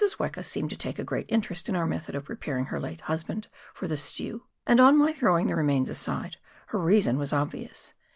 Weka 0.19 0.43
seemed 0.43 0.71
to 0.71 0.75
take 0.75 0.97
a 0.97 1.03
great 1.03 1.27
interest 1.29 1.69
in 1.69 1.75
our 1.75 1.85
method 1.85 2.15
of 2.15 2.25
preparing 2.25 2.65
her 2.65 2.79
late 2.79 3.01
husband 3.01 3.47
for 3.71 3.87
the 3.87 3.97
stew, 3.97 4.47
and, 4.65 4.79
on 4.79 4.97
my 4.97 5.13
throwing 5.13 5.45
the 5.45 5.55
remains 5.55 5.91
aside, 5.91 6.37
her 6.69 6.79
reason 6.79 7.19
was 7.19 7.31
obvious. 7.31 7.93